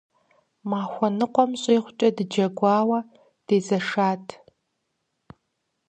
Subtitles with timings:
[0.69, 2.99] Махуэ ныкъуэм щӏигъукӏэ дыджэгуауэ
[3.45, 4.25] дезэшат.